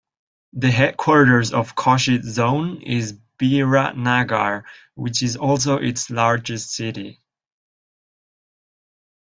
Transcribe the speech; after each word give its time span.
The 0.53 0.71
headquarters 0.71 1.53
of 1.53 1.75
Koshi 1.75 2.23
Zone 2.23 2.81
is 2.81 3.13
Biratnagar 3.37 4.63
which 4.95 5.21
is 5.21 5.37
also 5.37 5.77
its 5.77 6.09
largest 6.09 6.71
city. 6.71 7.19